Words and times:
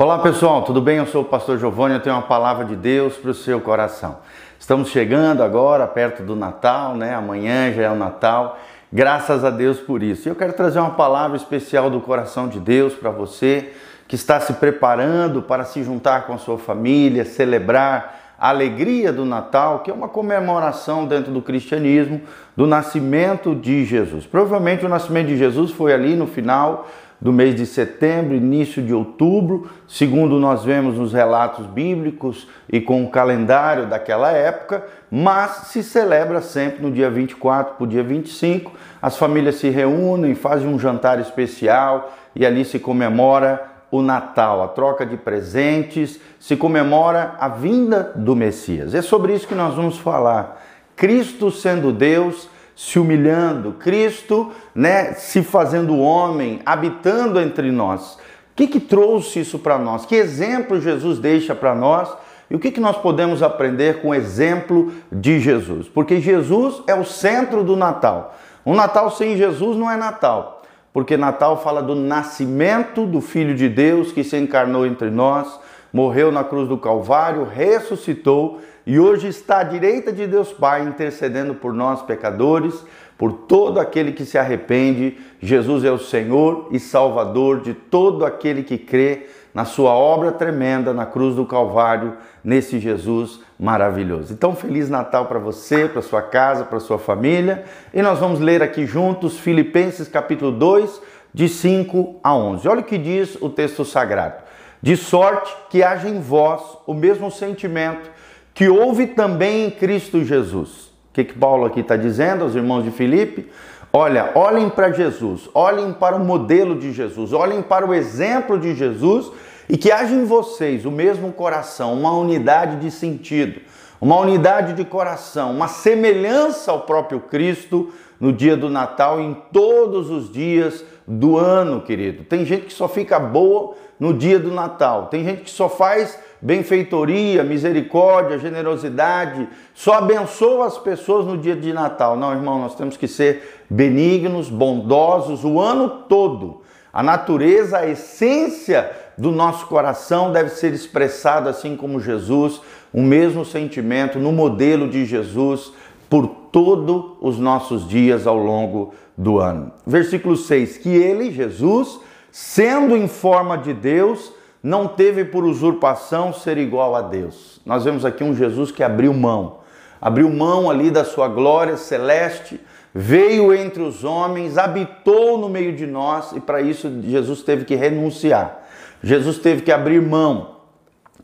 Olá 0.00 0.20
pessoal, 0.20 0.62
tudo 0.62 0.80
bem? 0.80 0.98
Eu 0.98 1.06
sou 1.06 1.22
o 1.22 1.24
pastor 1.24 1.58
Giovanni, 1.58 1.94
eu 1.94 2.00
tenho 2.00 2.14
uma 2.14 2.22
palavra 2.22 2.64
de 2.64 2.76
Deus 2.76 3.16
para 3.16 3.32
o 3.32 3.34
seu 3.34 3.60
coração. 3.60 4.18
Estamos 4.56 4.90
chegando 4.90 5.42
agora 5.42 5.88
perto 5.88 6.22
do 6.22 6.36
Natal, 6.36 6.94
né? 6.94 7.16
Amanhã 7.16 7.72
já 7.72 7.82
é 7.82 7.90
o 7.90 7.96
Natal. 7.96 8.60
Graças 8.92 9.44
a 9.44 9.50
Deus 9.50 9.80
por 9.80 10.00
isso. 10.00 10.28
E 10.28 10.30
eu 10.30 10.36
quero 10.36 10.52
trazer 10.52 10.78
uma 10.78 10.92
palavra 10.92 11.36
especial 11.36 11.90
do 11.90 12.00
coração 12.00 12.46
de 12.46 12.60
Deus 12.60 12.94
para 12.94 13.10
você 13.10 13.72
que 14.06 14.14
está 14.14 14.38
se 14.38 14.52
preparando 14.52 15.42
para 15.42 15.64
se 15.64 15.82
juntar 15.82 16.28
com 16.28 16.32
a 16.32 16.38
sua 16.38 16.58
família, 16.58 17.24
celebrar 17.24 18.27
a 18.38 18.50
alegria 18.50 19.12
do 19.12 19.24
Natal, 19.24 19.80
que 19.80 19.90
é 19.90 19.94
uma 19.94 20.08
comemoração 20.08 21.06
dentro 21.06 21.32
do 21.32 21.42
cristianismo 21.42 22.20
do 22.56 22.66
nascimento 22.66 23.54
de 23.54 23.84
Jesus. 23.84 24.26
Provavelmente 24.26 24.86
o 24.86 24.88
nascimento 24.88 25.26
de 25.26 25.36
Jesus 25.36 25.72
foi 25.72 25.92
ali 25.92 26.14
no 26.14 26.26
final 26.26 26.86
do 27.20 27.32
mês 27.32 27.56
de 27.56 27.66
setembro, 27.66 28.36
início 28.36 28.80
de 28.80 28.94
outubro, 28.94 29.68
segundo 29.88 30.38
nós 30.38 30.64
vemos 30.64 30.96
nos 30.96 31.12
relatos 31.12 31.66
bíblicos 31.66 32.46
e 32.70 32.80
com 32.80 33.02
o 33.02 33.10
calendário 33.10 33.86
daquela 33.86 34.30
época, 34.30 34.84
mas 35.10 35.68
se 35.68 35.82
celebra 35.82 36.40
sempre 36.40 36.80
no 36.80 36.92
dia 36.92 37.10
24 37.10 37.74
para 37.74 37.84
o 37.84 37.88
dia 37.88 38.04
25. 38.04 38.72
As 39.02 39.16
famílias 39.16 39.56
se 39.56 39.68
reúnem, 39.68 40.36
fazem 40.36 40.68
um 40.68 40.78
jantar 40.78 41.18
especial 41.18 42.12
e 42.36 42.46
ali 42.46 42.64
se 42.64 42.78
comemora 42.78 43.77
o 43.90 44.02
Natal, 44.02 44.62
a 44.62 44.68
troca 44.68 45.06
de 45.06 45.16
presentes, 45.16 46.20
se 46.38 46.56
comemora 46.56 47.36
a 47.38 47.48
vinda 47.48 48.12
do 48.14 48.36
Messias. 48.36 48.94
É 48.94 49.02
sobre 49.02 49.34
isso 49.34 49.48
que 49.48 49.54
nós 49.54 49.74
vamos 49.74 49.98
falar. 49.98 50.62
Cristo 50.94 51.50
sendo 51.50 51.92
Deus 51.92 52.48
se 52.78 52.98
humilhando, 52.98 53.72
Cristo, 53.72 54.52
né, 54.72 55.12
se 55.14 55.42
fazendo 55.42 55.98
homem, 55.98 56.60
habitando 56.64 57.40
entre 57.40 57.72
nós. 57.72 58.14
O 58.14 58.18
que, 58.54 58.68
que 58.68 58.78
trouxe 58.78 59.40
isso 59.40 59.58
para 59.58 59.78
nós? 59.78 60.06
Que 60.06 60.14
exemplo 60.14 60.80
Jesus 60.80 61.18
deixa 61.18 61.56
para 61.56 61.74
nós? 61.74 62.08
E 62.50 62.54
o 62.54 62.58
que, 62.58 62.70
que 62.70 62.80
nós 62.80 62.96
podemos 62.96 63.42
aprender 63.42 64.00
com 64.00 64.08
o 64.08 64.14
exemplo 64.14 64.92
de 65.10 65.40
Jesus? 65.40 65.88
Porque 65.88 66.20
Jesus 66.20 66.82
é 66.86 66.94
o 66.94 67.04
centro 67.04 67.64
do 67.64 67.76
Natal. 67.76 68.36
Um 68.64 68.74
Natal 68.74 69.10
sem 69.10 69.36
Jesus 69.36 69.76
não 69.76 69.90
é 69.90 69.96
Natal, 69.96 70.57
porque 70.98 71.16
Natal 71.16 71.62
fala 71.62 71.80
do 71.80 71.94
nascimento 71.94 73.06
do 73.06 73.20
Filho 73.20 73.54
de 73.54 73.68
Deus 73.68 74.10
que 74.10 74.24
se 74.24 74.36
encarnou 74.36 74.84
entre 74.84 75.10
nós, 75.10 75.60
morreu 75.92 76.32
na 76.32 76.42
cruz 76.42 76.68
do 76.68 76.76
Calvário, 76.76 77.44
ressuscitou 77.44 78.58
e 78.84 78.98
hoje 78.98 79.28
está 79.28 79.60
à 79.60 79.62
direita 79.62 80.12
de 80.12 80.26
Deus 80.26 80.52
Pai 80.52 80.82
intercedendo 80.82 81.54
por 81.54 81.72
nós 81.72 82.02
pecadores, 82.02 82.84
por 83.16 83.32
todo 83.32 83.78
aquele 83.78 84.10
que 84.10 84.24
se 84.24 84.36
arrepende. 84.36 85.16
Jesus 85.40 85.84
é 85.84 85.92
o 85.92 86.00
Senhor 86.00 86.66
e 86.72 86.80
Salvador 86.80 87.60
de 87.60 87.74
todo 87.74 88.24
aquele 88.24 88.64
que 88.64 88.76
crê 88.76 89.28
na 89.58 89.64
sua 89.64 89.90
obra 89.90 90.30
tremenda 90.30 90.94
na 90.94 91.04
cruz 91.04 91.34
do 91.34 91.44
Calvário, 91.44 92.16
nesse 92.44 92.78
Jesus 92.78 93.40
maravilhoso. 93.58 94.32
Então, 94.32 94.54
feliz 94.54 94.88
Natal 94.88 95.26
para 95.26 95.40
você, 95.40 95.88
para 95.88 96.00
sua 96.00 96.22
casa, 96.22 96.64
para 96.64 96.78
sua 96.78 96.96
família. 96.96 97.64
E 97.92 98.00
nós 98.00 98.20
vamos 98.20 98.38
ler 98.38 98.62
aqui 98.62 98.86
juntos 98.86 99.36
Filipenses 99.36 100.06
capítulo 100.06 100.52
2, 100.52 101.02
de 101.34 101.48
5 101.48 102.20
a 102.22 102.36
11. 102.36 102.68
Olha 102.68 102.80
o 102.82 102.84
que 102.84 102.96
diz 102.96 103.36
o 103.40 103.50
texto 103.50 103.84
sagrado. 103.84 104.36
De 104.80 104.96
sorte 104.96 105.52
que 105.68 105.82
haja 105.82 106.08
em 106.08 106.20
vós 106.20 106.62
o 106.86 106.94
mesmo 106.94 107.28
sentimento 107.28 108.08
que 108.54 108.68
houve 108.68 109.08
também 109.08 109.66
em 109.66 109.70
Cristo 109.72 110.24
Jesus. 110.24 110.92
O 111.10 111.14
que, 111.14 111.24
que 111.24 111.34
Paulo 111.36 111.66
aqui 111.66 111.80
está 111.80 111.96
dizendo 111.96 112.44
aos 112.44 112.54
irmãos 112.54 112.84
de 112.84 112.92
Filipe? 112.92 113.50
Olha, 113.92 114.30
olhem 114.34 114.68
para 114.68 114.92
Jesus, 114.92 115.48
olhem 115.54 115.92
para 115.92 116.14
o 116.14 116.24
modelo 116.24 116.78
de 116.78 116.92
Jesus, 116.92 117.32
olhem 117.32 117.62
para 117.62 117.84
o 117.84 117.94
exemplo 117.94 118.56
de 118.56 118.74
Jesus 118.74 119.32
e 119.68 119.76
que 119.76 119.92
haja 119.92 120.14
em 120.14 120.24
vocês 120.24 120.84
o 120.84 120.90
mesmo 120.90 121.32
coração, 121.32 121.92
uma 121.92 122.12
unidade 122.12 122.76
de 122.76 122.90
sentido, 122.90 123.60
uma 124.00 124.16
unidade 124.16 124.72
de 124.72 124.84
coração, 124.84 125.50
uma 125.50 125.68
semelhança 125.68 126.70
ao 126.70 126.82
próprio 126.82 127.20
Cristo 127.20 127.92
no 128.18 128.32
dia 128.32 128.56
do 128.56 128.70
Natal 128.70 129.20
e 129.20 129.24
em 129.24 129.34
todos 129.52 130.10
os 130.10 130.32
dias 130.32 130.84
do 131.06 131.36
ano, 131.36 131.80
querido. 131.80 132.24
Tem 132.24 132.44
gente 132.44 132.66
que 132.66 132.72
só 132.72 132.88
fica 132.88 133.18
boa 133.18 133.74
no 133.98 134.14
dia 134.14 134.38
do 134.38 134.52
Natal, 134.52 135.06
tem 135.06 135.24
gente 135.24 135.42
que 135.42 135.50
só 135.50 135.68
faz 135.68 136.18
benfeitoria, 136.40 137.42
misericórdia, 137.42 138.38
generosidade, 138.38 139.48
só 139.74 139.94
abençoa 139.94 140.66
as 140.66 140.78
pessoas 140.78 141.26
no 141.26 141.36
dia 141.36 141.56
de 141.56 141.72
Natal. 141.72 142.16
Não, 142.16 142.32
irmão, 142.32 142.60
nós 142.60 142.76
temos 142.76 142.96
que 142.96 143.08
ser 143.08 143.64
benignos, 143.68 144.48
bondosos 144.48 145.44
o 145.44 145.60
ano 145.60 146.04
todo. 146.08 146.62
A 146.92 147.02
natureza, 147.02 147.78
a 147.78 147.86
essência 147.86 148.90
do 149.18 149.32
nosso 149.32 149.66
coração 149.66 150.30
deve 150.30 150.50
ser 150.50 150.72
expressada 150.72 151.50
assim 151.50 151.76
como 151.76 152.00
Jesus, 152.00 152.60
o 152.92 153.02
mesmo 153.02 153.44
sentimento 153.44 154.18
no 154.18 154.30
modelo 154.30 154.88
de 154.88 155.04
Jesus 155.04 155.72
por 156.08 156.26
todos 156.52 157.16
os 157.20 157.38
nossos 157.38 157.86
dias 157.86 158.26
ao 158.26 158.38
longo 158.38 158.94
do 159.16 159.40
ano. 159.40 159.72
Versículo 159.84 160.36
6: 160.36 160.78
Que 160.78 160.90
ele, 160.90 161.32
Jesus, 161.32 162.00
sendo 162.30 162.96
em 162.96 163.08
forma 163.08 163.58
de 163.58 163.74
Deus, 163.74 164.32
não 164.62 164.86
teve 164.86 165.24
por 165.24 165.44
usurpação 165.44 166.32
ser 166.32 166.56
igual 166.56 166.94
a 166.94 167.02
Deus. 167.02 167.60
Nós 167.66 167.84
vemos 167.84 168.04
aqui 168.04 168.22
um 168.22 168.34
Jesus 168.34 168.70
que 168.70 168.82
abriu 168.82 169.12
mão, 169.12 169.58
abriu 170.00 170.30
mão 170.30 170.70
ali 170.70 170.90
da 170.90 171.04
sua 171.04 171.28
glória 171.28 171.76
celeste, 171.76 172.60
veio 172.94 173.52
entre 173.52 173.82
os 173.82 174.04
homens, 174.04 174.56
habitou 174.56 175.38
no 175.38 175.48
meio 175.48 175.74
de 175.74 175.86
nós 175.86 176.32
e 176.32 176.40
para 176.40 176.60
isso 176.60 176.90
Jesus 177.02 177.42
teve 177.42 177.64
que 177.64 177.74
renunciar. 177.74 178.67
Jesus 179.02 179.38
teve 179.38 179.62
que 179.62 179.72
abrir 179.72 180.00
mão. 180.00 180.56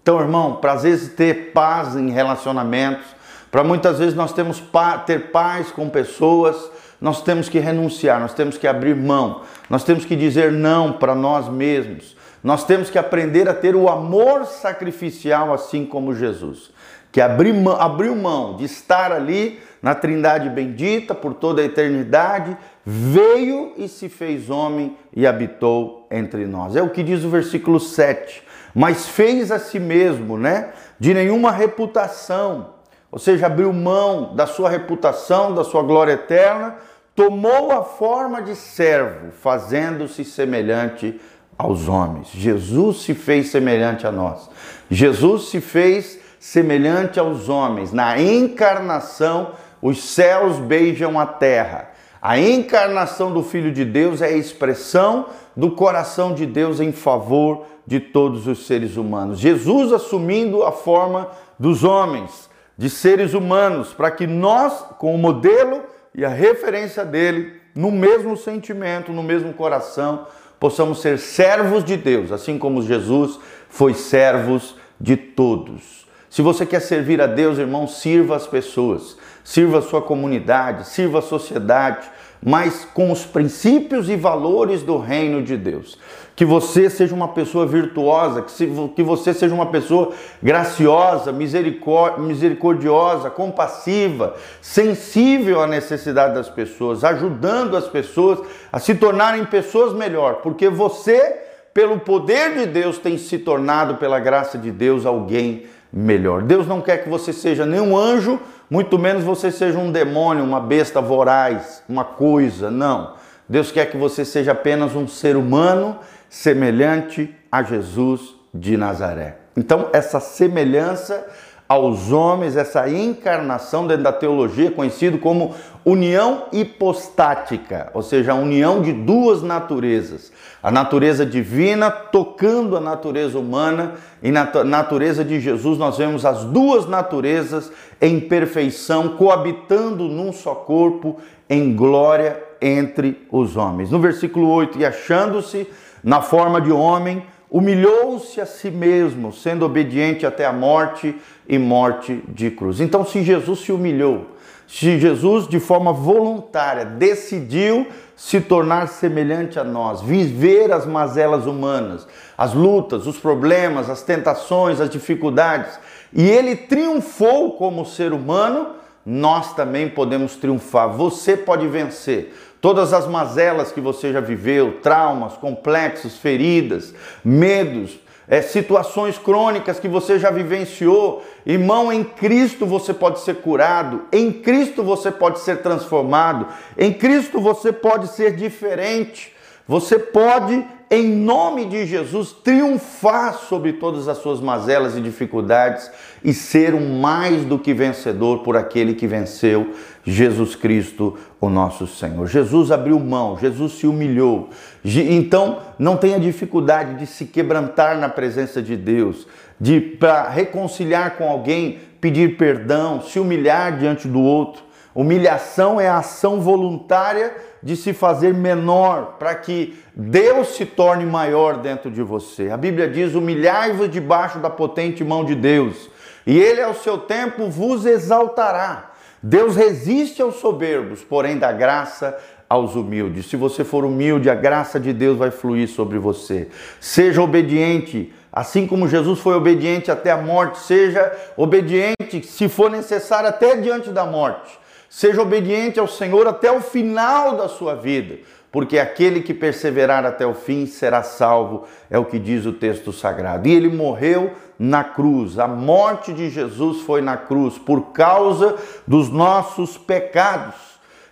Então, 0.00 0.20
irmão, 0.20 0.56
para 0.56 0.72
às 0.72 0.82
vezes 0.82 1.14
ter 1.14 1.52
paz 1.52 1.96
em 1.96 2.10
relacionamentos, 2.10 3.06
para 3.50 3.64
muitas 3.64 3.98
vezes 3.98 4.14
nós 4.14 4.32
temos 4.32 4.60
pa 4.60 4.98
ter 4.98 5.30
paz 5.30 5.70
com 5.70 5.88
pessoas, 5.88 6.70
nós 7.00 7.22
temos 7.22 7.48
que 7.48 7.58
renunciar, 7.58 8.20
nós 8.20 8.34
temos 8.34 8.58
que 8.58 8.66
abrir 8.66 8.94
mão, 8.94 9.42
nós 9.68 9.84
temos 9.84 10.04
que 10.04 10.16
dizer 10.16 10.52
não 10.52 10.92
para 10.92 11.14
nós 11.14 11.48
mesmos. 11.48 12.16
Nós 12.44 12.64
temos 12.64 12.90
que 12.90 12.98
aprender 12.98 13.48
a 13.48 13.54
ter 13.54 13.74
o 13.74 13.88
amor 13.88 14.44
sacrificial 14.44 15.54
assim 15.54 15.86
como 15.86 16.14
Jesus, 16.14 16.70
que 17.10 17.18
abriu 17.18 17.54
mão, 17.54 17.80
abriu 17.80 18.14
mão 18.14 18.58
de 18.58 18.64
estar 18.64 19.10
ali 19.12 19.58
na 19.80 19.94
Trindade 19.94 20.50
bendita 20.50 21.14
por 21.14 21.32
toda 21.32 21.62
a 21.62 21.64
eternidade, 21.64 22.54
veio 22.84 23.72
e 23.76 23.88
se 23.88 24.08
fez 24.08 24.50
homem 24.50 24.96
e 25.14 25.26
habitou 25.26 26.06
entre 26.10 26.46
nós. 26.46 26.76
É 26.76 26.82
o 26.82 26.90
que 26.90 27.02
diz 27.02 27.24
o 27.24 27.30
versículo 27.30 27.80
7. 27.80 28.42
Mas 28.74 29.08
fez 29.08 29.50
a 29.50 29.58
si 29.58 29.78
mesmo, 29.78 30.36
né? 30.36 30.72
De 30.98 31.14
nenhuma 31.14 31.50
reputação, 31.52 32.74
ou 33.10 33.18
seja, 33.18 33.46
abriu 33.46 33.72
mão 33.72 34.34
da 34.34 34.46
sua 34.46 34.68
reputação, 34.68 35.54
da 35.54 35.62
sua 35.62 35.82
glória 35.82 36.12
eterna, 36.12 36.76
tomou 37.14 37.70
a 37.70 37.84
forma 37.84 38.42
de 38.42 38.56
servo, 38.56 39.30
fazendo-se 39.30 40.24
semelhante 40.24 41.20
aos 41.56 41.86
homens. 41.88 42.28
Jesus 42.32 43.02
se 43.02 43.14
fez 43.14 43.50
semelhante 43.50 44.06
a 44.06 44.10
nós. 44.10 44.50
Jesus 44.90 45.50
se 45.50 45.60
fez 45.60 46.18
semelhante 46.40 47.20
aos 47.20 47.48
homens. 47.48 47.92
Na 47.92 48.20
encarnação, 48.20 49.52
os 49.80 50.02
céus 50.02 50.58
beijam 50.58 51.18
a 51.18 51.26
terra. 51.26 51.93
A 52.26 52.38
encarnação 52.38 53.34
do 53.34 53.42
Filho 53.42 53.70
de 53.70 53.84
Deus 53.84 54.22
é 54.22 54.28
a 54.28 54.32
expressão 54.32 55.26
do 55.54 55.72
coração 55.72 56.32
de 56.32 56.46
Deus 56.46 56.80
em 56.80 56.90
favor 56.90 57.66
de 57.86 58.00
todos 58.00 58.46
os 58.46 58.66
seres 58.66 58.96
humanos. 58.96 59.38
Jesus 59.38 59.92
assumindo 59.92 60.62
a 60.62 60.72
forma 60.72 61.28
dos 61.58 61.84
homens, 61.84 62.48
de 62.78 62.88
seres 62.88 63.34
humanos, 63.34 63.92
para 63.92 64.10
que 64.10 64.26
nós, 64.26 64.72
com 64.98 65.14
o 65.14 65.18
modelo 65.18 65.82
e 66.14 66.24
a 66.24 66.30
referência 66.30 67.04
dele, 67.04 67.60
no 67.74 67.90
mesmo 67.90 68.38
sentimento, 68.38 69.12
no 69.12 69.22
mesmo 69.22 69.52
coração, 69.52 70.26
possamos 70.58 71.02
ser 71.02 71.18
servos 71.18 71.84
de 71.84 71.94
Deus, 71.94 72.32
assim 72.32 72.56
como 72.56 72.80
Jesus 72.80 73.38
foi 73.68 73.92
servos 73.92 74.76
de 74.98 75.14
todos. 75.14 76.04
Se 76.30 76.42
você 76.42 76.66
quer 76.66 76.80
servir 76.80 77.20
a 77.20 77.28
Deus, 77.28 77.58
irmão, 77.58 77.86
sirva 77.86 78.34
as 78.34 78.44
pessoas, 78.44 79.16
sirva 79.44 79.78
a 79.78 79.82
sua 79.82 80.02
comunidade, 80.02 80.88
sirva 80.88 81.20
a 81.20 81.22
sociedade, 81.22 82.10
mas 82.44 82.86
com 82.92 83.10
os 83.10 83.24
princípios 83.24 84.10
e 84.10 84.16
valores 84.16 84.82
do 84.82 84.98
reino 84.98 85.42
de 85.42 85.56
Deus. 85.56 85.98
Que 86.36 86.44
você 86.44 86.90
seja 86.90 87.14
uma 87.14 87.28
pessoa 87.28 87.64
virtuosa, 87.64 88.42
que, 88.42 89.02
você 89.02 89.32
seja 89.32 89.54
uma 89.54 89.66
pessoa 89.66 90.12
graciosa, 90.42 91.32
misericordiosa, 91.32 93.30
compassiva, 93.30 94.34
sensível 94.60 95.62
à 95.62 95.66
necessidade 95.66 96.34
das 96.34 96.50
pessoas, 96.50 97.02
ajudando 97.02 97.76
as 97.76 97.88
pessoas 97.88 98.40
a 98.70 98.78
se 98.78 98.94
tornarem 98.94 99.46
pessoas 99.46 99.94
melhor, 99.94 100.40
porque 100.42 100.68
você, 100.68 101.40
pelo 101.72 102.00
poder 102.00 102.58
de 102.58 102.66
Deus, 102.66 102.98
tem 102.98 103.16
se 103.16 103.38
tornado, 103.38 103.94
pela 103.94 104.20
graça 104.20 104.58
de 104.58 104.70
Deus, 104.70 105.06
alguém 105.06 105.64
melhor. 105.90 106.42
Deus 106.42 106.66
não 106.66 106.80
quer 106.80 107.04
que 107.04 107.08
você 107.08 107.32
seja 107.32 107.64
nenhum 107.64 107.96
anjo 107.96 108.40
muito 108.70 108.98
menos 108.98 109.24
você 109.24 109.50
seja 109.50 109.78
um 109.78 109.92
demônio, 109.92 110.44
uma 110.44 110.60
besta 110.60 111.00
voraz, 111.00 111.82
uma 111.88 112.04
coisa. 112.04 112.70
Não. 112.70 113.14
Deus 113.48 113.70
quer 113.70 113.90
que 113.90 113.96
você 113.96 114.24
seja 114.24 114.52
apenas 114.52 114.94
um 114.94 115.06
ser 115.06 115.36
humano 115.36 115.98
semelhante 116.28 117.34
a 117.52 117.62
Jesus 117.62 118.34
de 118.52 118.76
Nazaré. 118.76 119.36
Então, 119.56 119.88
essa 119.92 120.18
semelhança 120.18 121.26
aos 121.68 122.12
homens, 122.12 122.56
essa 122.56 122.88
encarnação 122.88 123.86
dentro 123.86 124.04
da 124.04 124.12
teologia, 124.12 124.70
conhecido 124.70 125.18
como 125.18 125.54
união 125.84 126.44
hipostática, 126.52 127.90
ou 127.94 128.02
seja, 128.02 128.32
a 128.32 128.36
união 128.36 128.82
de 128.82 128.92
duas 128.92 129.42
naturezas. 129.42 130.30
A 130.62 130.70
natureza 130.70 131.24
divina 131.24 131.90
tocando 131.90 132.76
a 132.76 132.80
natureza 132.80 133.38
humana, 133.38 133.94
e 134.22 134.30
na 134.30 134.50
natureza 134.64 135.24
de 135.24 135.40
Jesus 135.40 135.78
nós 135.78 135.96
vemos 135.96 136.24
as 136.24 136.44
duas 136.44 136.86
naturezas 136.86 137.72
em 138.00 138.20
perfeição, 138.20 139.10
coabitando 139.10 140.04
num 140.04 140.32
só 140.32 140.54
corpo, 140.54 141.18
em 141.48 141.74
glória 141.74 142.42
entre 142.60 143.26
os 143.30 143.56
homens. 143.56 143.90
No 143.90 143.98
versículo 143.98 144.48
8, 144.50 144.78
e 144.78 144.86
achando-se 144.86 145.66
na 146.02 146.20
forma 146.20 146.60
de 146.60 146.72
homem, 146.72 147.22
humilhou-se 147.50 148.40
a 148.40 148.46
si 148.46 148.70
mesmo, 148.70 149.32
sendo 149.32 149.64
obediente 149.64 150.26
até 150.26 150.44
a 150.44 150.52
morte 150.52 151.14
e 151.48 151.58
morte 151.58 152.22
de 152.28 152.50
cruz. 152.50 152.80
Então, 152.80 153.04
se 153.04 153.22
Jesus 153.22 153.60
se 153.60 153.72
humilhou, 153.72 154.26
se 154.66 154.98
Jesus 154.98 155.46
de 155.46 155.60
forma 155.60 155.92
voluntária 155.92 156.84
decidiu 156.84 157.86
se 158.16 158.40
tornar 158.40 158.88
semelhante 158.88 159.58
a 159.58 159.64
nós, 159.64 160.00
viver 160.00 160.72
as 160.72 160.86
mazelas 160.86 161.46
humanas, 161.46 162.06
as 162.38 162.54
lutas, 162.54 163.06
os 163.06 163.18
problemas, 163.18 163.90
as 163.90 164.02
tentações, 164.02 164.80
as 164.80 164.88
dificuldades, 164.88 165.78
e 166.12 166.28
ele 166.28 166.54
triunfou 166.56 167.52
como 167.52 167.84
ser 167.84 168.12
humano, 168.12 168.68
nós 169.04 169.54
também 169.54 169.88
podemos 169.88 170.36
triunfar. 170.36 170.90
Você 170.90 171.36
pode 171.36 171.66
vencer 171.66 172.34
todas 172.60 172.94
as 172.94 173.06
mazelas 173.06 173.72
que 173.72 173.80
você 173.80 174.12
já 174.12 174.20
viveu, 174.20 174.78
traumas, 174.80 175.34
complexos, 175.34 176.16
feridas, 176.16 176.94
medos, 177.22 177.98
é, 178.26 178.40
situações 178.42 179.18
crônicas 179.18 179.78
que 179.78 179.88
você 179.88 180.18
já 180.18 180.30
vivenciou. 180.30 181.22
Irmão, 181.44 181.92
em 181.92 182.02
Cristo 182.02 182.66
você 182.66 182.94
pode 182.94 183.20
ser 183.20 183.36
curado, 183.36 184.02
em 184.12 184.32
Cristo 184.32 184.82
você 184.82 185.10
pode 185.10 185.40
ser 185.40 185.62
transformado, 185.62 186.48
em 186.76 186.92
Cristo 186.92 187.40
você 187.40 187.72
pode 187.72 188.08
ser 188.08 188.34
diferente. 188.34 189.34
Você 189.66 189.98
pode, 189.98 190.62
em 190.90 191.08
nome 191.08 191.64
de 191.64 191.86
Jesus, 191.86 192.32
triunfar 192.32 193.32
sobre 193.32 193.72
todas 193.74 194.08
as 194.08 194.18
suas 194.18 194.38
mazelas 194.38 194.94
e 194.94 195.00
dificuldades 195.00 195.90
e 196.22 196.34
ser 196.34 196.74
um 196.74 197.00
mais 197.00 197.46
do 197.46 197.58
que 197.58 197.72
vencedor 197.72 198.40
por 198.40 198.58
aquele 198.58 198.92
que 198.92 199.06
venceu, 199.06 199.72
Jesus 200.04 200.54
Cristo, 200.54 201.16
o 201.40 201.48
nosso 201.48 201.86
Senhor. 201.86 202.26
Jesus 202.26 202.70
abriu 202.70 203.00
mão, 203.00 203.38
Jesus 203.38 203.72
se 203.72 203.86
humilhou. 203.86 204.50
Então, 204.84 205.58
não 205.78 205.96
tenha 205.96 206.20
dificuldade 206.20 206.94
de 206.98 207.06
se 207.06 207.24
quebrantar 207.24 207.98
na 207.98 208.08
presença 208.08 208.60
de 208.60 208.76
Deus, 208.76 209.26
de 209.58 209.80
para 209.80 210.28
reconciliar 210.28 211.16
com 211.16 211.28
alguém, 211.28 211.78
pedir 212.00 212.36
perdão, 212.36 213.00
se 213.00 213.18
humilhar 213.18 213.78
diante 213.78 214.06
do 214.06 214.20
outro. 214.20 214.62
Humilhação 214.94 215.80
é 215.80 215.88
a 215.88 215.98
ação 215.98 216.40
voluntária 216.40 217.34
de 217.62 217.74
se 217.74 217.92
fazer 217.92 218.32
menor 218.32 219.16
para 219.18 219.34
que 219.34 219.76
Deus 219.96 220.48
se 220.48 220.66
torne 220.66 221.06
maior 221.06 221.56
dentro 221.56 221.90
de 221.90 222.02
você. 222.02 222.50
A 222.50 222.56
Bíblia 222.56 222.88
diz: 222.88 223.14
humilhai-vos 223.14 223.90
debaixo 223.90 224.38
da 224.38 224.50
potente 224.50 225.02
mão 225.02 225.24
de 225.24 225.34
Deus, 225.34 225.90
e 226.26 226.38
Ele 226.38 226.60
ao 226.60 226.74
seu 226.74 226.98
tempo 226.98 227.48
vos 227.48 227.86
exaltará. 227.86 228.93
Deus 229.26 229.56
resiste 229.56 230.20
aos 230.20 230.34
soberbos, 230.34 231.02
porém 231.02 231.38
dá 231.38 231.50
graça 231.50 232.14
aos 232.46 232.76
humildes. 232.76 233.24
Se 233.24 233.36
você 233.36 233.64
for 233.64 233.82
humilde, 233.82 234.28
a 234.28 234.34
graça 234.34 234.78
de 234.78 234.92
Deus 234.92 235.16
vai 235.16 235.30
fluir 235.30 235.66
sobre 235.66 235.98
você. 235.98 236.48
Seja 236.78 237.22
obediente, 237.22 238.12
assim 238.30 238.66
como 238.66 238.86
Jesus 238.86 239.18
foi 239.20 239.34
obediente 239.34 239.90
até 239.90 240.10
a 240.10 240.18
morte, 240.18 240.58
seja 240.58 241.10
obediente, 241.38 242.22
se 242.22 242.50
for 242.50 242.70
necessário, 242.70 243.30
até 243.30 243.56
diante 243.56 243.88
da 243.88 244.04
morte. 244.04 244.58
Seja 244.90 245.22
obediente 245.22 245.80
ao 245.80 245.88
Senhor 245.88 246.26
até 246.26 246.52
o 246.52 246.60
final 246.60 247.34
da 247.34 247.48
sua 247.48 247.74
vida, 247.74 248.18
porque 248.54 248.78
aquele 248.78 249.20
que 249.20 249.34
perseverar 249.34 250.06
até 250.06 250.24
o 250.24 250.32
fim 250.32 250.64
será 250.64 251.02
salvo, 251.02 251.64
é 251.90 251.98
o 251.98 252.04
que 252.04 252.20
diz 252.20 252.46
o 252.46 252.52
texto 252.52 252.92
sagrado. 252.92 253.48
E 253.48 253.52
ele 253.52 253.68
morreu 253.68 254.30
na 254.56 254.84
cruz, 254.84 255.40
a 255.40 255.48
morte 255.48 256.12
de 256.12 256.30
Jesus 256.30 256.82
foi 256.82 257.02
na 257.02 257.16
cruz 257.16 257.58
por 257.58 257.86
causa 257.86 258.54
dos 258.86 259.10
nossos 259.10 259.76
pecados. 259.76 260.54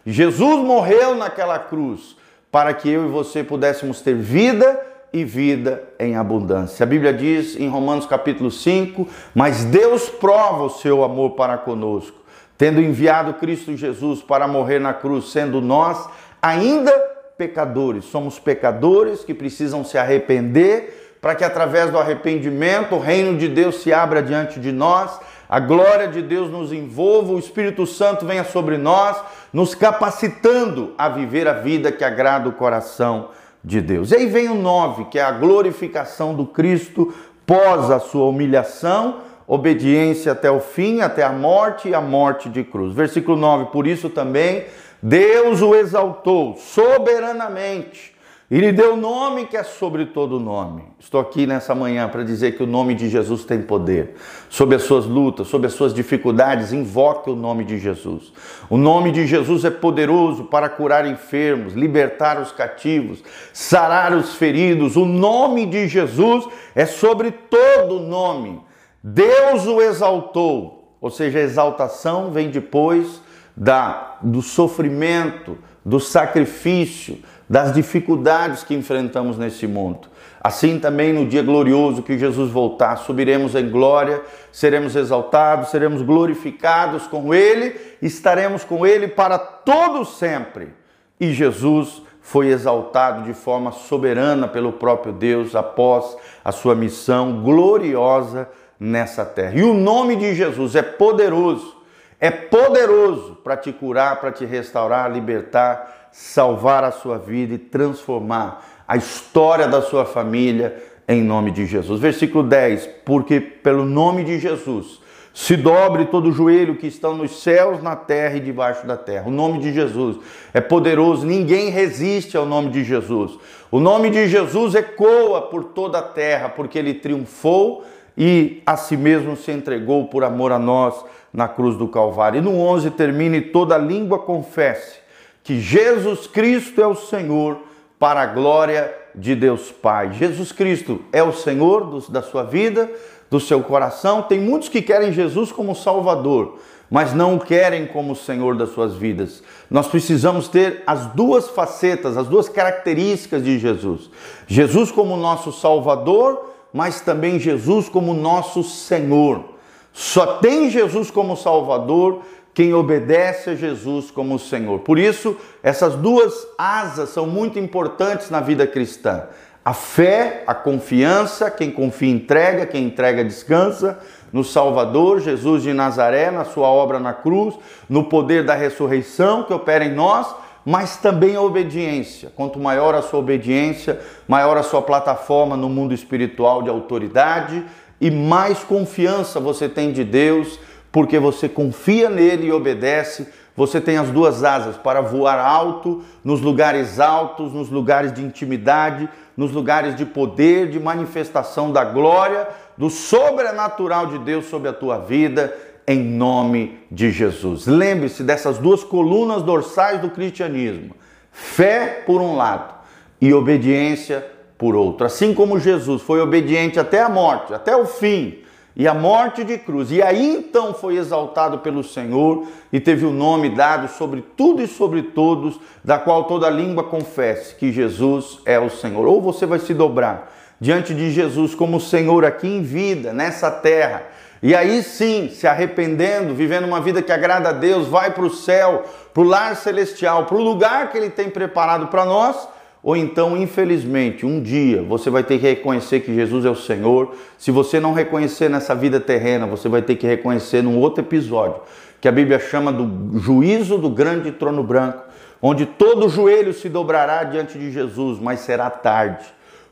Jesus 0.06 0.64
morreu 0.64 1.16
naquela 1.16 1.58
cruz 1.58 2.16
para 2.48 2.72
que 2.72 2.88
eu 2.88 3.06
e 3.06 3.10
você 3.10 3.42
pudéssemos 3.42 4.00
ter 4.00 4.14
vida 4.14 4.80
e 5.12 5.24
vida 5.24 5.82
em 5.98 6.14
abundância. 6.14 6.84
A 6.84 6.86
Bíblia 6.86 7.12
diz 7.12 7.56
em 7.56 7.68
Romanos 7.68 8.06
capítulo 8.06 8.52
5: 8.52 9.08
Mas 9.34 9.64
Deus 9.64 10.08
prova 10.08 10.62
o 10.62 10.70
seu 10.70 11.02
amor 11.02 11.30
para 11.30 11.58
conosco 11.58 12.22
tendo 12.56 12.80
enviado 12.80 13.34
Cristo 13.34 13.76
Jesus 13.76 14.22
para 14.22 14.46
morrer 14.46 14.78
na 14.78 14.94
cruz, 14.94 15.32
sendo 15.32 15.60
nós 15.60 16.08
ainda 16.40 17.11
pecadores. 17.36 18.04
Somos 18.04 18.38
pecadores 18.38 19.24
que 19.24 19.34
precisam 19.34 19.84
se 19.84 19.98
arrepender 19.98 21.16
para 21.20 21.34
que 21.34 21.44
através 21.44 21.90
do 21.90 21.98
arrependimento 21.98 22.96
o 22.96 22.98
reino 22.98 23.38
de 23.38 23.48
Deus 23.48 23.76
se 23.76 23.92
abra 23.92 24.22
diante 24.22 24.58
de 24.58 24.72
nós, 24.72 25.20
a 25.48 25.60
glória 25.60 26.08
de 26.08 26.20
Deus 26.20 26.50
nos 26.50 26.72
envolva, 26.72 27.32
o 27.32 27.38
Espírito 27.38 27.86
Santo 27.86 28.26
venha 28.26 28.42
sobre 28.42 28.76
nós, 28.76 29.22
nos 29.52 29.74
capacitando 29.74 30.94
a 30.98 31.08
viver 31.08 31.46
a 31.46 31.52
vida 31.52 31.92
que 31.92 32.02
agrada 32.02 32.48
o 32.48 32.52
coração 32.52 33.28
de 33.62 33.80
Deus. 33.80 34.10
E 34.10 34.16
aí 34.16 34.26
vem 34.26 34.48
o 34.48 34.54
9, 34.54 35.04
que 35.04 35.18
é 35.18 35.22
a 35.22 35.30
glorificação 35.30 36.34
do 36.34 36.46
Cristo 36.46 37.14
pós 37.46 37.90
a 37.90 38.00
sua 38.00 38.26
humilhação 38.26 39.20
obediência 39.46 40.32
até 40.32 40.50
o 40.50 40.60
fim, 40.60 41.00
até 41.00 41.22
a 41.22 41.30
morte 41.30 41.88
e 41.88 41.94
a 41.94 42.00
morte 42.00 42.48
de 42.48 42.64
cruz. 42.64 42.94
Versículo 42.94 43.36
9: 43.36 43.66
Por 43.66 43.86
isso 43.86 44.08
também 44.08 44.64
Deus 45.02 45.60
o 45.60 45.74
exaltou 45.74 46.54
soberanamente 46.56 48.12
e 48.48 48.58
lhe 48.58 48.70
deu 48.70 48.92
o 48.92 48.96
nome 48.98 49.46
que 49.46 49.56
é 49.56 49.62
sobre 49.62 50.04
todo 50.04 50.38
nome. 50.38 50.84
Estou 51.00 51.18
aqui 51.18 51.46
nessa 51.46 51.74
manhã 51.74 52.06
para 52.06 52.22
dizer 52.22 52.52
que 52.52 52.62
o 52.62 52.66
nome 52.66 52.94
de 52.94 53.08
Jesus 53.08 53.46
tem 53.46 53.62
poder. 53.62 54.14
Sobre 54.50 54.76
as 54.76 54.82
suas 54.82 55.06
lutas, 55.06 55.48
sobre 55.48 55.68
as 55.68 55.72
suas 55.72 55.94
dificuldades, 55.94 56.70
invoque 56.70 57.30
o 57.30 57.34
nome 57.34 57.64
de 57.64 57.78
Jesus. 57.78 58.30
O 58.68 58.76
nome 58.76 59.10
de 59.10 59.26
Jesus 59.26 59.64
é 59.64 59.70
poderoso 59.70 60.44
para 60.44 60.68
curar 60.68 61.06
enfermos, 61.06 61.72
libertar 61.72 62.38
os 62.38 62.52
cativos, 62.52 63.24
sarar 63.54 64.12
os 64.12 64.34
feridos. 64.34 64.96
O 64.96 65.06
nome 65.06 65.64
de 65.64 65.88
Jesus 65.88 66.46
é 66.74 66.84
sobre 66.84 67.30
todo 67.30 68.00
nome. 68.00 68.60
Deus 69.02 69.66
o 69.66 69.80
exaltou, 69.80 70.94
ou 71.00 71.10
seja, 71.10 71.38
a 71.38 71.42
exaltação 71.42 72.30
vem 72.30 72.50
depois 72.50 73.21
da, 73.56 74.16
do 74.22 74.42
sofrimento, 74.42 75.58
do 75.84 76.00
sacrifício, 76.00 77.18
das 77.48 77.72
dificuldades 77.72 78.62
que 78.62 78.74
enfrentamos 78.74 79.36
nesse 79.36 79.66
mundo. 79.66 80.08
Assim 80.40 80.78
também 80.80 81.12
no 81.12 81.26
dia 81.26 81.42
glorioso 81.42 82.02
que 82.02 82.18
Jesus 82.18 82.50
voltar, 82.50 82.96
subiremos 82.96 83.54
em 83.54 83.70
glória, 83.70 84.22
seremos 84.50 84.96
exaltados, 84.96 85.70
seremos 85.70 86.02
glorificados 86.02 87.06
com 87.06 87.32
Ele, 87.32 87.78
estaremos 88.00 88.64
com 88.64 88.84
Ele 88.84 89.06
para 89.06 89.38
todo 89.38 90.04
sempre. 90.04 90.74
E 91.20 91.32
Jesus 91.32 92.02
foi 92.20 92.48
exaltado 92.48 93.22
de 93.22 93.34
forma 93.34 93.70
soberana 93.70 94.48
pelo 94.48 94.72
próprio 94.72 95.12
Deus 95.12 95.54
após 95.54 96.16
a 96.44 96.50
sua 96.50 96.74
missão 96.74 97.42
gloriosa 97.42 98.48
nessa 98.80 99.24
terra. 99.24 99.54
E 99.54 99.62
o 99.62 99.74
nome 99.74 100.16
de 100.16 100.34
Jesus 100.34 100.74
é 100.74 100.82
poderoso, 100.82 101.76
é 102.22 102.30
poderoso 102.30 103.36
para 103.42 103.56
te 103.56 103.72
curar, 103.72 104.20
para 104.20 104.30
te 104.30 104.44
restaurar, 104.44 105.10
libertar, 105.10 106.08
salvar 106.12 106.84
a 106.84 106.92
sua 106.92 107.18
vida 107.18 107.54
e 107.54 107.58
transformar 107.58 108.64
a 108.86 108.96
história 108.96 109.66
da 109.66 109.82
sua 109.82 110.04
família 110.04 110.80
em 111.08 111.20
nome 111.20 111.50
de 111.50 111.66
Jesus. 111.66 112.00
Versículo 112.00 112.44
10: 112.44 112.88
Porque 113.04 113.40
pelo 113.40 113.84
nome 113.84 114.22
de 114.22 114.38
Jesus 114.38 115.00
se 115.34 115.56
dobre 115.56 116.04
todo 116.04 116.28
o 116.28 116.32
joelho 116.32 116.76
que 116.76 116.86
estão 116.86 117.16
nos 117.16 117.42
céus, 117.42 117.82
na 117.82 117.96
terra 117.96 118.36
e 118.36 118.40
debaixo 118.40 118.86
da 118.86 118.96
terra. 118.96 119.26
O 119.26 119.32
nome 119.32 119.58
de 119.58 119.72
Jesus 119.72 120.18
é 120.54 120.60
poderoso, 120.60 121.26
ninguém 121.26 121.70
resiste 121.70 122.36
ao 122.36 122.46
nome 122.46 122.70
de 122.70 122.84
Jesus. 122.84 123.36
O 123.68 123.80
nome 123.80 124.10
de 124.10 124.28
Jesus 124.28 124.76
ecoa 124.76 125.42
por 125.42 125.64
toda 125.64 125.98
a 125.98 126.02
terra, 126.02 126.50
porque 126.50 126.78
ele 126.78 126.94
triunfou 126.94 127.84
e 128.16 128.62
a 128.64 128.76
si 128.76 128.96
mesmo 128.96 129.36
se 129.36 129.50
entregou 129.50 130.06
por 130.06 130.22
amor 130.22 130.52
a 130.52 130.58
nós 130.58 131.02
na 131.32 131.48
cruz 131.48 131.76
do 131.76 131.88
Calvário. 131.88 132.38
E 132.38 132.42
no 132.42 132.58
11 132.58 132.90
termina: 132.90 133.36
e 133.36 133.40
toda 133.40 133.78
língua 133.78 134.18
confesse 134.18 135.00
que 135.42 135.60
Jesus 135.60 136.26
Cristo 136.26 136.80
é 136.80 136.86
o 136.86 136.94
Senhor, 136.94 137.58
para 137.98 138.22
a 138.22 138.26
glória 138.26 138.92
de 139.14 139.34
Deus 139.34 139.70
Pai. 139.70 140.12
Jesus 140.12 140.52
Cristo 140.52 141.00
é 141.12 141.22
o 141.22 141.32
Senhor 141.32 141.84
do, 141.86 142.00
da 142.10 142.22
sua 142.22 142.42
vida, 142.42 142.90
do 143.30 143.38
seu 143.38 143.62
coração. 143.62 144.22
Tem 144.22 144.40
muitos 144.40 144.68
que 144.68 144.82
querem 144.82 145.12
Jesus 145.12 145.52
como 145.52 145.74
Salvador, 145.74 146.58
mas 146.90 147.14
não 147.14 147.36
o 147.36 147.40
querem 147.40 147.86
como 147.86 148.16
Senhor 148.16 148.56
das 148.56 148.70
suas 148.70 148.94
vidas. 148.94 149.42
Nós 149.70 149.86
precisamos 149.86 150.48
ter 150.48 150.82
as 150.86 151.06
duas 151.06 151.48
facetas, 151.48 152.16
as 152.16 152.26
duas 152.26 152.48
características 152.48 153.44
de 153.44 153.58
Jesus: 153.58 154.10
Jesus 154.46 154.90
como 154.90 155.16
nosso 155.16 155.52
Salvador 155.52 156.52
mas 156.72 157.00
também 157.00 157.38
Jesus 157.38 157.88
como 157.88 158.14
nosso 158.14 158.62
Senhor. 158.62 159.51
Só 159.92 160.38
tem 160.38 160.70
Jesus 160.70 161.10
como 161.10 161.36
Salvador 161.36 162.22
quem 162.54 162.74
obedece 162.74 163.50
a 163.50 163.54
Jesus 163.54 164.10
como 164.10 164.38
Senhor. 164.38 164.80
Por 164.80 164.98
isso, 164.98 165.36
essas 165.62 165.94
duas 165.94 166.46
asas 166.58 167.10
são 167.10 167.26
muito 167.26 167.58
importantes 167.58 168.30
na 168.30 168.40
vida 168.40 168.66
cristã. 168.66 169.24
A 169.64 169.72
fé, 169.72 170.42
a 170.46 170.54
confiança, 170.54 171.50
quem 171.50 171.70
confia 171.70 172.10
entrega, 172.10 172.66
quem 172.66 172.84
entrega 172.84 173.24
descansa 173.24 173.98
no 174.32 174.42
Salvador, 174.42 175.20
Jesus 175.20 175.62
de 175.62 175.72
Nazaré, 175.72 176.30
na 176.30 176.44
sua 176.44 176.66
obra 176.66 176.98
na 176.98 177.12
cruz, 177.12 177.54
no 177.88 178.04
poder 178.04 178.44
da 178.44 178.54
ressurreição 178.54 179.44
que 179.44 179.52
opera 179.52 179.84
em 179.84 179.94
nós, 179.94 180.34
mas 180.64 180.96
também 180.96 181.36
a 181.36 181.40
obediência. 181.40 182.32
Quanto 182.34 182.58
maior 182.58 182.94
a 182.94 183.02
sua 183.02 183.20
obediência, 183.20 184.00
maior 184.26 184.56
a 184.56 184.62
sua 184.62 184.82
plataforma 184.82 185.56
no 185.56 185.68
mundo 185.68 185.94
espiritual 185.94 186.62
de 186.62 186.70
autoridade 186.70 187.64
e 188.02 188.10
mais 188.10 188.64
confiança 188.64 189.38
você 189.38 189.68
tem 189.68 189.92
de 189.92 190.02
Deus, 190.02 190.58
porque 190.90 191.20
você 191.20 191.48
confia 191.48 192.10
nele 192.10 192.48
e 192.48 192.52
obedece. 192.52 193.28
Você 193.56 193.80
tem 193.80 193.96
as 193.96 194.10
duas 194.10 194.42
asas 194.42 194.76
para 194.76 195.00
voar 195.00 195.38
alto, 195.38 196.02
nos 196.24 196.40
lugares 196.40 196.98
altos, 196.98 197.52
nos 197.52 197.70
lugares 197.70 198.12
de 198.12 198.20
intimidade, 198.20 199.08
nos 199.36 199.52
lugares 199.52 199.94
de 199.94 200.04
poder, 200.04 200.68
de 200.68 200.80
manifestação 200.80 201.70
da 201.70 201.84
glória, 201.84 202.48
do 202.76 202.90
sobrenatural 202.90 204.08
de 204.08 204.18
Deus 204.18 204.46
sobre 204.46 204.68
a 204.68 204.72
tua 204.72 204.98
vida, 204.98 205.54
em 205.86 206.02
nome 206.02 206.80
de 206.90 207.12
Jesus. 207.12 207.68
Lembre-se 207.68 208.24
dessas 208.24 208.58
duas 208.58 208.82
colunas 208.82 209.44
dorsais 209.44 210.00
do 210.00 210.10
cristianismo: 210.10 210.96
fé 211.30 212.02
por 212.04 212.20
um 212.20 212.34
lado 212.34 212.74
e 213.20 213.32
obediência 213.32 214.26
por 214.62 214.76
outro. 214.76 215.04
Assim 215.04 215.34
como 215.34 215.58
Jesus 215.58 216.02
foi 216.02 216.20
obediente 216.20 216.78
até 216.78 217.02
a 217.02 217.08
morte, 217.08 217.52
até 217.52 217.74
o 217.74 217.84
fim, 217.84 218.38
e 218.76 218.86
a 218.86 218.94
morte 218.94 219.42
de 219.42 219.58
cruz. 219.58 219.90
E 219.90 220.00
aí 220.00 220.36
então 220.36 220.72
foi 220.72 220.96
exaltado 220.96 221.58
pelo 221.58 221.82
Senhor 221.82 222.46
e 222.72 222.78
teve 222.78 223.04
o 223.04 223.10
nome 223.10 223.48
dado 223.48 223.88
sobre 223.88 224.22
tudo 224.36 224.62
e 224.62 224.68
sobre 224.68 225.02
todos, 225.02 225.58
da 225.82 225.98
qual 225.98 226.24
toda 226.24 226.48
língua 226.48 226.84
confesse 226.84 227.56
que 227.56 227.72
Jesus 227.72 228.38
é 228.46 228.56
o 228.56 228.70
Senhor. 228.70 229.04
Ou 229.04 229.20
você 229.20 229.46
vai 229.46 229.58
se 229.58 229.74
dobrar 229.74 230.32
diante 230.60 230.94
de 230.94 231.10
Jesus 231.10 231.56
como 231.56 231.80
Senhor 231.80 232.24
aqui 232.24 232.46
em 232.46 232.62
vida, 232.62 233.12
nessa 233.12 233.50
terra. 233.50 234.04
E 234.40 234.54
aí 234.54 234.80
sim, 234.84 235.28
se 235.28 235.44
arrependendo, 235.44 236.36
vivendo 236.36 236.66
uma 236.66 236.80
vida 236.80 237.02
que 237.02 237.10
agrada 237.10 237.48
a 237.48 237.52
Deus, 237.52 237.88
vai 237.88 238.12
para 238.12 238.22
o 238.22 238.30
céu, 238.30 238.84
para 239.12 239.22
o 239.24 239.26
lar 239.26 239.56
celestial, 239.56 240.24
para 240.24 240.36
o 240.36 240.40
lugar 240.40 240.92
que 240.92 240.98
Ele 240.98 241.10
tem 241.10 241.28
preparado 241.28 241.88
para 241.88 242.04
nós 242.04 242.46
ou 242.82 242.96
então, 242.96 243.36
infelizmente, 243.36 244.26
um 244.26 244.42
dia 244.42 244.82
você 244.82 245.08
vai 245.08 245.22
ter 245.22 245.38
que 245.38 245.46
reconhecer 245.46 246.00
que 246.00 246.12
Jesus 246.12 246.44
é 246.44 246.50
o 246.50 246.56
Senhor. 246.56 247.14
Se 247.38 247.52
você 247.52 247.78
não 247.78 247.92
reconhecer 247.92 248.50
nessa 248.50 248.74
vida 248.74 248.98
terrena, 248.98 249.46
você 249.46 249.68
vai 249.68 249.82
ter 249.82 249.94
que 249.94 250.06
reconhecer 250.06 250.62
num 250.62 250.76
outro 250.78 251.04
episódio, 251.04 251.60
que 252.00 252.08
a 252.08 252.12
Bíblia 252.12 252.40
chama 252.40 252.72
do 252.72 253.18
juízo 253.20 253.78
do 253.78 253.88
grande 253.88 254.32
trono 254.32 254.64
branco, 254.64 255.04
onde 255.40 255.64
todo 255.64 256.08
joelho 256.08 256.52
se 256.52 256.68
dobrará 256.68 257.22
diante 257.22 257.56
de 257.56 257.70
Jesus, 257.70 258.18
mas 258.18 258.40
será 258.40 258.68
tarde, 258.68 259.26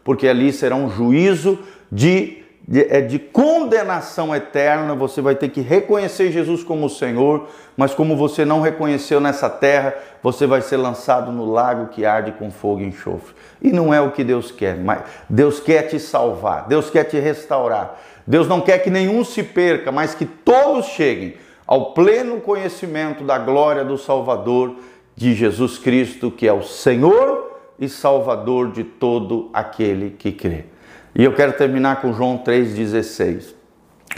porque 0.05 0.29
ali 0.29 0.53
será 0.53 0.77
um 0.77 0.89
juízo 0.89 1.59
de 1.91 2.40
de, 2.71 2.87
é 2.89 3.01
de 3.01 3.19
condenação 3.19 4.33
eterna, 4.33 4.95
você 4.95 5.21
vai 5.21 5.35
ter 5.35 5.49
que 5.49 5.61
reconhecer 5.61 6.31
Jesus 6.31 6.63
como 6.63 6.89
Senhor, 6.89 7.49
mas 7.77 7.93
como 7.93 8.17
você 8.17 8.45
não 8.45 8.61
reconheceu 8.61 9.21
nessa 9.21 9.51
terra, 9.51 9.93
você 10.23 10.47
vai 10.47 10.63
ser 10.63 10.77
lançado 10.77 11.33
no 11.33 11.51
lago 11.51 11.89
que 11.89 12.07
arde 12.07 12.31
com 12.31 12.49
fogo 12.49 12.83
e 12.83 12.87
enxofre. 12.87 13.35
E 13.61 13.73
não 13.73 13.93
é 13.93 14.01
o 14.01 14.13
que 14.13 14.23
Deus 14.23 14.53
quer, 14.53 14.77
mas 14.77 15.03
Deus 15.29 15.59
quer 15.59 15.89
te 15.89 15.99
salvar, 15.99 16.69
Deus 16.69 16.89
quer 16.89 17.03
te 17.03 17.19
restaurar. 17.19 18.01
Deus 18.25 18.47
não 18.47 18.61
quer 18.61 18.79
que 18.79 18.89
nenhum 18.91 19.25
se 19.25 19.43
perca, 19.43 19.91
mas 19.91 20.15
que 20.15 20.25
todos 20.25 20.87
cheguem 20.87 21.35
ao 21.67 21.93
pleno 21.93 22.41
conhecimento 22.41 23.25
da 23.25 23.37
glória 23.37 23.85
do 23.85 23.99
Salvador 23.99 24.77
de 25.17 25.35
Jesus 25.35 25.77
Cristo, 25.77 26.31
que 26.31 26.47
é 26.47 26.53
o 26.53 26.63
Senhor 26.63 27.51
e 27.81 27.89
Salvador 27.89 28.71
de 28.71 28.85
todo 28.85 29.51
aquele 29.53 30.11
que 30.11 30.31
crê. 30.31 30.67
E 31.15 31.25
eu 31.25 31.33
quero 31.35 31.53
terminar 31.53 32.01
com 32.01 32.13
João 32.13 32.39
3,16. 32.39 33.55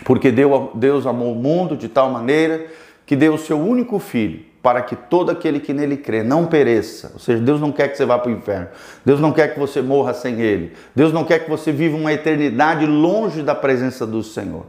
Porque 0.05 0.33
Deus 0.33 1.07
amou 1.07 1.33
o 1.33 1.35
mundo 1.35 1.77
de 1.77 1.89
tal 1.89 2.11
maneira 2.11 2.67
que 3.05 3.17
deu 3.17 3.35
o 3.35 3.39
seu 3.39 3.59
único 3.59 3.99
filho, 3.99 4.41
para 4.63 4.81
que 4.81 4.95
todo 4.97 5.31
aquele 5.31 5.61
que 5.61 5.73
nele 5.73 5.97
crê 5.97 6.23
não 6.23 6.47
pereça. 6.47 7.11
Ou 7.15 7.19
seja, 7.19 7.43
Deus 7.43 7.61
não 7.61 7.73
quer 7.73 7.89
que 7.89 7.97
você 7.97 8.07
vá 8.07 8.19
para 8.19 8.31
o 8.31 8.35
inferno. 8.35 8.69
Deus 9.05 9.21
não 9.21 9.33
quer 9.33 9.53
que 9.53 9.59
você 9.59 9.83
morra 9.83 10.15
sem 10.15 10.41
ele. 10.41 10.73
Deus 10.95 11.13
não 11.13 11.25
quer 11.25 11.41
que 11.41 11.51
você 11.51 11.73
viva 11.73 11.97
uma 11.97 12.13
eternidade 12.13 12.87
longe 12.87 13.43
da 13.43 13.55
presença 13.55 14.07
do 14.07 14.23
Senhor. 14.23 14.67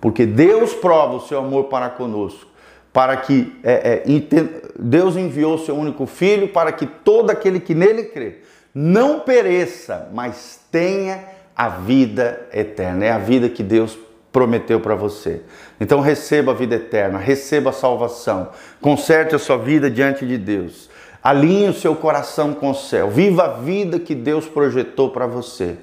Porque 0.00 0.24
Deus 0.24 0.74
prova 0.74 1.16
o 1.16 1.20
seu 1.20 1.38
amor 1.38 1.64
para 1.64 1.90
conosco. 1.90 2.46
Para 2.92 3.16
que 3.16 3.52
é, 3.62 4.02
é, 4.06 4.52
Deus 4.78 5.16
enviou 5.16 5.54
o 5.54 5.58
seu 5.58 5.76
único 5.76 6.06
filho 6.06 6.48
para 6.48 6.70
que 6.72 6.86
todo 6.86 7.30
aquele 7.30 7.58
que 7.58 7.74
nele 7.74 8.04
crê 8.04 8.38
não 8.74 9.20
pereça, 9.20 10.10
mas 10.14 10.60
tenha 10.70 11.24
a 11.56 11.68
vida 11.68 12.46
eterna. 12.52 13.04
É 13.04 13.10
a 13.10 13.18
vida 13.18 13.48
que 13.48 13.62
Deus 13.62 13.98
prometeu 14.32 14.80
para 14.80 14.94
você. 14.94 15.42
Então 15.80 16.00
receba 16.00 16.52
a 16.52 16.54
vida 16.54 16.76
eterna, 16.76 17.18
receba 17.18 17.70
a 17.70 17.72
salvação, 17.72 18.48
conserte 18.80 19.34
a 19.34 19.38
sua 19.38 19.58
vida 19.58 19.90
diante 19.90 20.26
de 20.26 20.38
Deus. 20.38 20.88
Alinhe 21.22 21.68
o 21.68 21.74
seu 21.74 21.94
coração 21.94 22.52
com 22.52 22.70
o 22.70 22.74
céu. 22.74 23.08
Viva 23.08 23.44
a 23.44 23.48
vida 23.48 24.00
que 24.00 24.14
Deus 24.14 24.46
projetou 24.46 25.10
para 25.10 25.26
você. 25.26 25.76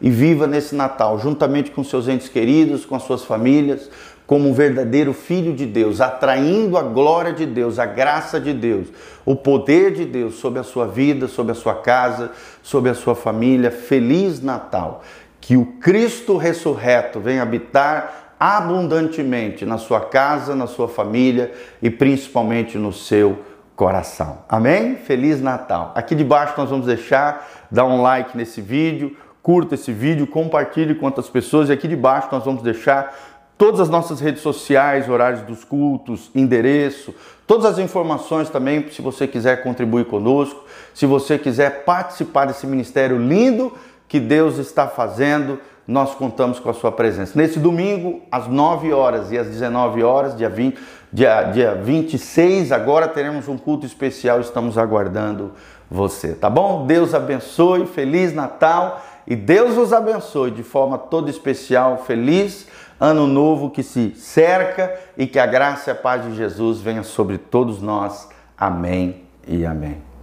E 0.00 0.08
viva 0.08 0.46
nesse 0.46 0.74
Natal, 0.74 1.18
juntamente 1.18 1.70
com 1.70 1.82
seus 1.82 2.08
entes 2.08 2.28
queridos, 2.28 2.86
com 2.86 2.94
as 2.94 3.02
suas 3.02 3.24
famílias, 3.24 3.90
como 4.26 4.48
um 4.48 4.52
verdadeiro 4.52 5.12
filho 5.12 5.54
de 5.54 5.64
Deus, 5.64 6.00
atraindo 6.00 6.76
a 6.76 6.82
glória 6.82 7.32
de 7.32 7.46
Deus, 7.46 7.78
a 7.78 7.86
graça 7.86 8.40
de 8.40 8.52
Deus, 8.52 8.88
o 9.24 9.36
poder 9.36 9.92
de 9.92 10.04
Deus 10.04 10.34
sobre 10.34 10.58
a 10.58 10.64
sua 10.64 10.86
vida, 10.86 11.28
sobre 11.28 11.52
a 11.52 11.54
sua 11.54 11.76
casa, 11.76 12.32
sobre 12.62 12.90
a 12.90 12.94
sua 12.94 13.14
família. 13.14 13.70
Feliz 13.70 14.42
Natal! 14.42 15.02
Que 15.40 15.56
o 15.56 15.64
Cristo 15.80 16.36
ressurreto 16.36 17.20
venha 17.20 17.42
habitar 17.42 18.34
abundantemente 18.38 19.64
na 19.64 19.78
sua 19.78 20.00
casa, 20.00 20.56
na 20.56 20.66
sua 20.66 20.88
família 20.88 21.52
e 21.80 21.88
principalmente 21.88 22.76
no 22.76 22.92
seu 22.92 23.38
coração. 23.76 24.38
Amém? 24.48 24.96
Feliz 24.96 25.40
Natal! 25.40 25.92
Aqui 25.94 26.16
debaixo 26.16 26.54
nós 26.56 26.68
vamos 26.68 26.86
deixar, 26.86 27.46
dá 27.70 27.84
um 27.84 28.02
like 28.02 28.36
nesse 28.36 28.60
vídeo, 28.60 29.16
curta 29.40 29.76
esse 29.76 29.92
vídeo, 29.92 30.26
compartilhe 30.26 30.96
com 30.96 31.06
outras 31.06 31.28
pessoas 31.28 31.68
e 31.68 31.72
aqui 31.72 31.86
debaixo 31.86 32.28
nós 32.32 32.44
vamos 32.44 32.62
deixar 32.62 33.14
todas 33.58 33.80
as 33.80 33.88
nossas 33.88 34.20
redes 34.20 34.42
sociais, 34.42 35.08
horários 35.08 35.42
dos 35.42 35.64
cultos, 35.64 36.30
endereço, 36.34 37.14
todas 37.46 37.64
as 37.64 37.78
informações 37.78 38.50
também, 38.50 38.86
se 38.90 39.00
você 39.00 39.26
quiser 39.26 39.62
contribuir 39.62 40.06
conosco, 40.06 40.64
se 40.94 41.06
você 41.06 41.38
quiser 41.38 41.84
participar 41.84 42.46
desse 42.46 42.66
ministério 42.66 43.18
lindo 43.18 43.72
que 44.08 44.20
Deus 44.20 44.58
está 44.58 44.86
fazendo, 44.86 45.58
nós 45.86 46.14
contamos 46.14 46.58
com 46.58 46.68
a 46.68 46.74
sua 46.74 46.90
presença. 46.90 47.32
Nesse 47.36 47.58
domingo, 47.58 48.20
às 48.30 48.46
9 48.48 48.92
horas 48.92 49.30
e 49.30 49.38
às 49.38 49.46
19 49.46 50.02
horas, 50.02 50.36
dia, 50.36 50.48
20, 50.48 50.78
dia, 51.12 51.42
dia 51.44 51.74
26, 51.74 52.72
agora 52.72 53.08
teremos 53.08 53.48
um 53.48 53.56
culto 53.56 53.86
especial, 53.86 54.40
estamos 54.40 54.76
aguardando 54.76 55.52
você, 55.88 56.32
tá 56.34 56.50
bom? 56.50 56.84
Deus 56.84 57.14
abençoe, 57.14 57.86
Feliz 57.86 58.34
Natal 58.34 59.00
e 59.26 59.34
Deus 59.34 59.76
os 59.76 59.92
abençoe 59.92 60.50
de 60.50 60.62
forma 60.62 60.96
toda 60.98 61.30
especial, 61.30 62.04
feliz 62.06 62.68
ano 62.98 63.26
novo 63.26 63.70
que 63.70 63.82
se 63.82 64.14
cerca 64.14 64.98
e 65.16 65.26
que 65.26 65.38
a 65.38 65.46
graça 65.46 65.90
e 65.90 65.92
a 65.92 65.94
paz 65.94 66.24
de 66.24 66.34
Jesus 66.34 66.80
venha 66.80 67.02
sobre 67.02 67.38
todos 67.38 67.80
nós. 67.80 68.28
Amém 68.56 69.24
e 69.46 69.64
amém. 69.64 70.15